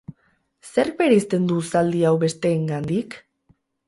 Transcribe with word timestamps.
Zerk 0.69 0.95
bereizten 1.01 1.45
du 1.51 1.57
zaldi 1.71 2.01
hau 2.13 2.13
besteengandik? 2.23 3.19